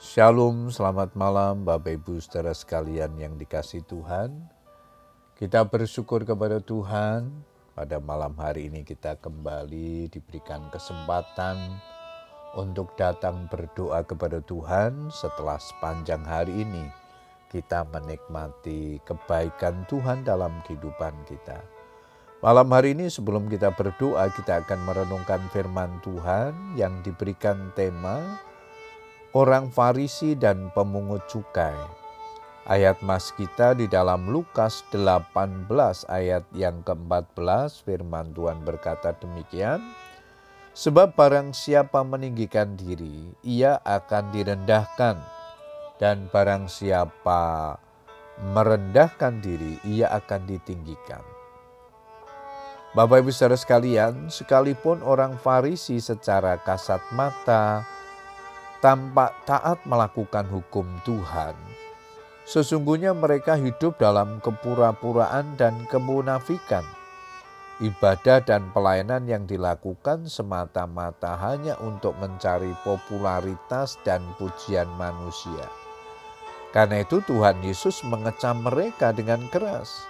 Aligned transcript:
Shalom, 0.00 0.72
selamat 0.72 1.12
malam 1.12 1.68
Bapak 1.68 2.00
Ibu 2.00 2.24
saudara 2.24 2.56
sekalian 2.56 3.20
yang 3.20 3.36
dikasih 3.36 3.84
Tuhan. 3.84 4.32
Kita 5.36 5.68
bersyukur 5.68 6.24
kepada 6.24 6.56
Tuhan 6.56 7.28
pada 7.76 8.00
malam 8.00 8.32
hari 8.40 8.72
ini 8.72 8.80
kita 8.80 9.20
kembali 9.20 10.08
diberikan 10.08 10.72
kesempatan 10.72 11.76
untuk 12.56 12.96
datang 12.96 13.44
berdoa 13.52 14.00
kepada 14.00 14.40
Tuhan 14.40 15.12
setelah 15.12 15.60
sepanjang 15.60 16.24
hari 16.24 16.64
ini 16.64 16.88
kita 17.52 17.84
menikmati 17.92 19.04
kebaikan 19.04 19.84
Tuhan 19.84 20.24
dalam 20.24 20.64
kehidupan 20.64 21.12
kita. 21.28 21.60
Malam 22.40 22.72
hari 22.72 22.96
ini 22.96 23.12
sebelum 23.12 23.52
kita 23.52 23.76
berdoa 23.76 24.32
kita 24.32 24.64
akan 24.64 24.80
merenungkan 24.80 25.44
firman 25.52 26.00
Tuhan 26.00 26.56
yang 26.80 27.04
diberikan 27.04 27.68
tema 27.76 28.48
orang 29.30 29.70
Farisi 29.70 30.34
dan 30.34 30.74
pemungut 30.74 31.22
cukai. 31.30 31.76
Ayat 32.70 33.02
mas 33.02 33.34
kita 33.34 33.74
di 33.74 33.90
dalam 33.90 34.30
Lukas 34.30 34.86
18 34.94 35.66
ayat 36.06 36.44
yang 36.54 36.86
ke-14 36.86 37.82
firman 37.82 38.30
Tuhan 38.30 38.62
berkata 38.62 39.14
demikian. 39.18 39.82
Sebab 40.70 41.18
barang 41.18 41.50
siapa 41.50 42.06
meninggikan 42.06 42.78
diri, 42.78 43.34
ia 43.42 43.82
akan 43.82 44.30
direndahkan. 44.30 45.18
Dan 45.98 46.30
barang 46.30 46.70
siapa 46.70 47.74
merendahkan 48.54 49.42
diri, 49.42 49.82
ia 49.84 50.14
akan 50.14 50.46
ditinggikan. 50.46 51.20
Bapak 52.94 53.22
ibu 53.22 53.30
saudara 53.34 53.58
sekalian, 53.58 54.30
sekalipun 54.30 55.02
orang 55.02 55.36
Farisi 55.42 55.98
secara 55.98 56.58
kasat 56.62 57.02
mata, 57.14 57.84
tampak 58.80 59.36
taat 59.44 59.80
melakukan 59.84 60.48
hukum 60.48 60.88
Tuhan. 61.04 61.52
Sesungguhnya 62.48 63.14
mereka 63.14 63.54
hidup 63.54 64.00
dalam 64.00 64.40
kepura-puraan 64.40 65.54
dan 65.54 65.86
kemunafikan. 65.86 66.82
Ibadah 67.80 68.44
dan 68.44 68.68
pelayanan 68.76 69.24
yang 69.24 69.48
dilakukan 69.48 70.28
semata-mata 70.28 71.32
hanya 71.40 71.80
untuk 71.80 72.12
mencari 72.20 72.76
popularitas 72.84 73.96
dan 74.04 74.20
pujian 74.36 74.88
manusia. 75.00 75.64
Karena 76.76 77.00
itu 77.00 77.24
Tuhan 77.24 77.64
Yesus 77.64 78.04
mengecam 78.04 78.60
mereka 78.66 79.16
dengan 79.16 79.48
keras. 79.48 80.04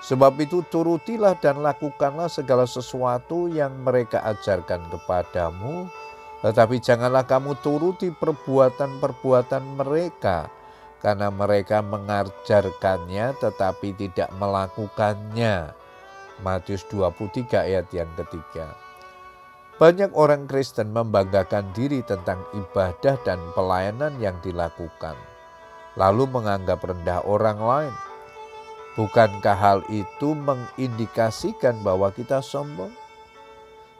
Sebab 0.00 0.38
itu 0.40 0.64
turutilah 0.72 1.36
dan 1.44 1.60
lakukanlah 1.60 2.32
segala 2.32 2.64
sesuatu 2.64 3.52
yang 3.52 3.84
mereka 3.84 4.24
ajarkan 4.24 4.80
kepadamu, 4.88 5.92
tetapi 6.40 6.80
janganlah 6.80 7.28
kamu 7.28 7.60
turuti 7.60 8.08
perbuatan-perbuatan 8.08 9.76
mereka, 9.76 10.48
karena 11.04 11.28
mereka 11.28 11.84
mengajarkannya 11.84 13.36
tetapi 13.40 13.96
tidak 13.96 14.28
melakukannya. 14.36 15.76
Matius 16.40 16.88
23 16.88 17.68
ayat 17.68 17.92
yang 17.92 18.08
ketiga. 18.16 18.72
Banyak 19.80 20.12
orang 20.12 20.44
Kristen 20.44 20.92
membanggakan 20.92 21.72
diri 21.72 22.04
tentang 22.04 22.40
ibadah 22.52 23.16
dan 23.24 23.40
pelayanan 23.56 24.12
yang 24.20 24.36
dilakukan, 24.44 25.16
lalu 25.96 26.28
menganggap 26.28 26.84
rendah 26.84 27.24
orang 27.24 27.60
lain. 27.60 27.94
Bukankah 28.96 29.56
hal 29.56 29.80
itu 29.88 30.36
mengindikasikan 30.36 31.80
bahwa 31.80 32.12
kita 32.12 32.44
sombong? 32.44 32.92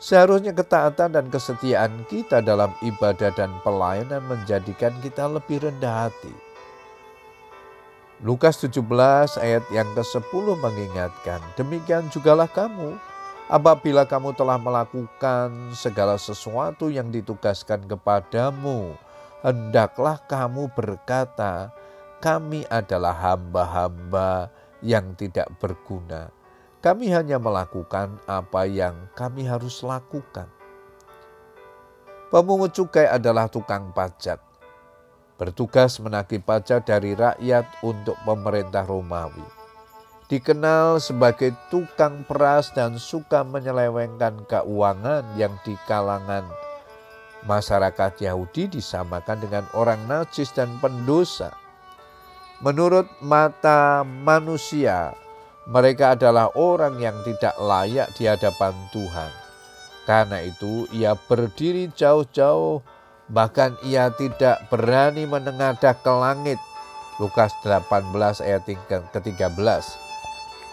Seharusnya 0.00 0.56
ketaatan 0.56 1.12
dan 1.12 1.28
kesetiaan 1.28 2.08
kita 2.08 2.40
dalam 2.40 2.72
ibadah 2.80 3.28
dan 3.36 3.52
pelayanan 3.60 4.24
menjadikan 4.24 4.96
kita 5.04 5.28
lebih 5.28 5.60
rendah 5.60 6.08
hati. 6.08 6.32
Lukas 8.24 8.56
17 8.64 8.80
ayat 9.44 9.60
yang 9.68 9.92
ke-10 9.92 10.46
mengingatkan, 10.56 11.40
demikian 11.52 12.08
jugalah 12.08 12.48
kamu 12.48 12.96
apabila 13.52 14.08
kamu 14.08 14.32
telah 14.32 14.56
melakukan 14.56 15.76
segala 15.76 16.16
sesuatu 16.16 16.88
yang 16.88 17.12
ditugaskan 17.12 17.84
kepadamu, 17.84 18.96
hendaklah 19.44 20.16
kamu 20.24 20.72
berkata, 20.72 21.76
kami 22.24 22.64
adalah 22.72 23.12
hamba-hamba 23.12 24.48
yang 24.80 25.12
tidak 25.12 25.48
berguna 25.60 26.32
kami 26.80 27.12
hanya 27.12 27.36
melakukan 27.36 28.16
apa 28.24 28.64
yang 28.64 28.96
kami 29.12 29.44
harus 29.44 29.84
lakukan. 29.84 30.48
Pemungut 32.32 32.72
cukai 32.72 33.04
adalah 33.04 33.52
tukang 33.52 33.92
pajak. 33.92 34.40
Bertugas 35.36 36.00
menagih 36.00 36.40
pajak 36.40 36.88
dari 36.88 37.12
rakyat 37.12 37.84
untuk 37.84 38.16
pemerintah 38.24 38.88
Romawi. 38.88 39.44
Dikenal 40.30 41.02
sebagai 41.02 41.52
tukang 41.68 42.24
peras 42.24 42.72
dan 42.72 42.96
suka 42.96 43.42
menyelewengkan 43.42 44.46
keuangan 44.46 45.26
yang 45.34 45.52
di 45.66 45.74
kalangan 45.84 46.46
masyarakat 47.44 48.20
Yahudi 48.20 48.80
disamakan 48.80 49.40
dengan 49.40 49.64
orang 49.76 50.00
najis 50.08 50.52
dan 50.52 50.76
pendosa. 50.78 51.52
Menurut 52.60 53.08
mata 53.24 54.04
manusia, 54.04 55.16
mereka 55.70 56.18
adalah 56.18 56.50
orang 56.58 56.98
yang 56.98 57.14
tidak 57.22 57.54
layak 57.62 58.10
di 58.18 58.26
hadapan 58.26 58.74
Tuhan. 58.90 59.30
Karena 60.02 60.42
itu 60.42 60.90
ia 60.90 61.14
berdiri 61.14 61.86
jauh-jauh, 61.94 62.82
bahkan 63.30 63.78
ia 63.86 64.10
tidak 64.10 64.66
berani 64.66 65.30
menengadah 65.30 65.94
ke 65.94 66.10
langit. 66.10 66.58
Lukas 67.22 67.54
18 67.62 68.10
ayat 68.42 68.66
ke-13. 68.66 69.84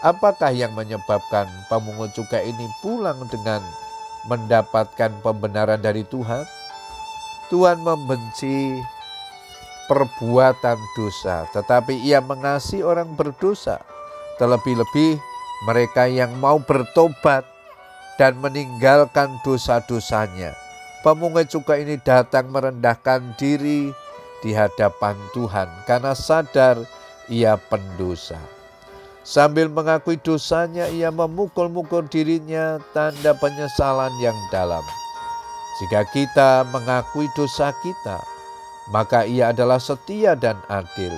Apakah 0.02 0.50
yang 0.50 0.74
menyebabkan 0.74 1.46
pemungut 1.70 2.10
cukai 2.18 2.50
ini 2.50 2.66
pulang 2.82 3.22
dengan 3.30 3.62
mendapatkan 4.26 5.14
pembenaran 5.22 5.78
dari 5.78 6.02
Tuhan? 6.02 6.42
Tuhan 7.54 7.78
membenci 7.86 8.82
perbuatan 9.86 10.78
dosa, 10.98 11.46
tetapi 11.54 12.02
ia 12.02 12.18
mengasihi 12.18 12.82
orang 12.82 13.14
berdosa. 13.14 13.78
Terlebih-lebih 14.38 15.18
mereka 15.66 16.06
yang 16.06 16.30
mau 16.38 16.62
bertobat 16.62 17.42
dan 18.18 18.38
meninggalkan 18.38 19.38
dosa-dosanya. 19.42 20.54
Pemungut 21.02 21.50
cukai 21.50 21.86
ini 21.86 21.98
datang 21.98 22.50
merendahkan 22.50 23.34
diri 23.38 23.90
di 24.42 24.50
hadapan 24.54 25.14
Tuhan 25.34 25.66
karena 25.86 26.14
sadar 26.14 26.78
ia 27.30 27.58
pendosa. 27.58 28.38
Sambil 29.26 29.68
mengakui 29.68 30.16
dosanya, 30.16 30.88
ia 30.88 31.12
memukul-mukul 31.12 32.08
dirinya 32.08 32.80
tanda 32.96 33.36
penyesalan 33.36 34.14
yang 34.24 34.38
dalam. 34.48 34.80
Jika 35.78 36.08
kita 36.10 36.64
mengakui 36.72 37.28
dosa 37.36 37.70
kita, 37.84 38.24
maka 38.88 39.28
ia 39.28 39.52
adalah 39.52 39.76
setia 39.76 40.32
dan 40.32 40.56
adil 40.72 41.12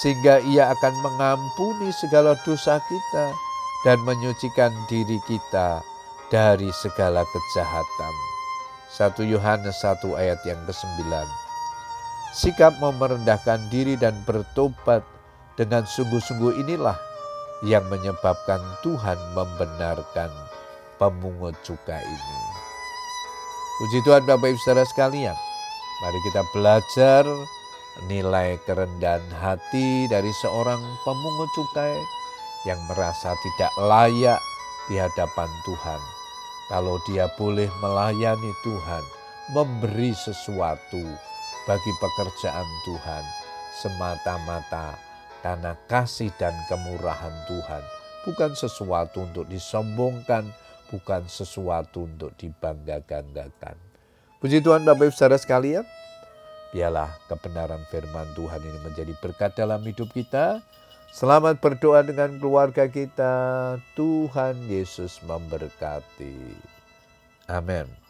sehingga 0.00 0.40
ia 0.40 0.72
akan 0.72 0.94
mengampuni 1.04 1.92
segala 1.92 2.32
dosa 2.48 2.80
kita 2.88 3.26
dan 3.84 3.98
menyucikan 4.08 4.72
diri 4.88 5.20
kita 5.28 5.84
dari 6.32 6.72
segala 6.72 7.26
kejahatan. 7.28 8.14
1 8.92 9.24
Yohanes 9.28 9.76
1 9.84 10.04
ayat 10.16 10.40
yang 10.48 10.60
ke-9. 10.64 11.00
Sikap 12.32 12.72
memerendahkan 12.80 13.68
diri 13.68 14.00
dan 14.00 14.16
bertobat 14.24 15.04
dengan 15.60 15.84
sungguh-sungguh 15.84 16.64
inilah 16.64 16.96
yang 17.64 17.84
menyebabkan 17.92 18.60
Tuhan 18.80 19.20
membenarkan 19.36 20.32
pemungut 20.96 21.56
cukai 21.60 22.00
ini. 22.00 22.40
Puji 23.80 23.98
Tuhan 24.04 24.24
Bapak 24.24 24.48
Ibu 24.52 24.60
Saudara 24.62 24.86
sekalian, 24.88 25.36
mari 26.00 26.18
kita 26.28 26.42
belajar 26.52 27.24
nilai 28.08 28.56
kerendahan 28.64 29.24
hati 29.36 30.08
dari 30.08 30.32
seorang 30.40 30.80
pemungut 31.04 31.50
cukai 31.52 31.96
yang 32.64 32.80
merasa 32.88 33.36
tidak 33.42 33.72
layak 33.76 34.40
di 34.88 34.96
hadapan 34.96 35.50
Tuhan. 35.66 36.00
Kalau 36.72 36.96
dia 37.04 37.28
boleh 37.36 37.68
melayani 37.84 38.52
Tuhan, 38.64 39.04
memberi 39.52 40.16
sesuatu 40.16 41.04
bagi 41.68 41.92
pekerjaan 42.00 42.68
Tuhan 42.88 43.24
semata-mata 43.82 44.96
karena 45.42 45.74
kasih 45.90 46.30
dan 46.38 46.54
kemurahan 46.70 47.34
Tuhan, 47.50 47.82
bukan 48.24 48.54
sesuatu 48.54 49.26
untuk 49.26 49.44
disombongkan, 49.50 50.48
bukan 50.88 51.26
sesuatu 51.26 52.06
untuk 52.06 52.30
dibangga-banggakan. 52.38 53.74
Puji 54.38 54.62
Tuhan 54.62 54.86
Bapak 54.86 55.10
Ibu 55.10 55.14
Saudara 55.14 55.38
sekalian, 55.38 55.86
Biarlah 56.72 57.12
kebenaran 57.28 57.84
firman 57.92 58.26
Tuhan 58.32 58.64
ini 58.64 58.80
menjadi 58.80 59.12
berkat 59.20 59.52
dalam 59.54 59.84
hidup 59.84 60.08
kita. 60.10 60.64
Selamat 61.12 61.60
berdoa 61.60 62.00
dengan 62.00 62.40
keluarga 62.40 62.88
kita. 62.88 63.34
Tuhan 63.92 64.56
Yesus 64.64 65.20
memberkati. 65.28 66.56
Amin. 67.52 68.01